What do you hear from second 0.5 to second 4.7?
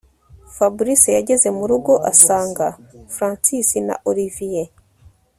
Fabric yageze murugo asanga Francis na Olivier